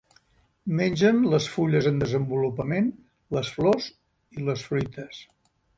Mengen 0.79 1.19
les 1.33 1.49
fulles 1.57 1.91
en 1.91 2.01
desenvolupament, 2.05 2.91
les 3.39 3.55
flors 3.59 3.93
i 4.39 4.51
les 4.51 4.71
fruites. 4.73 5.27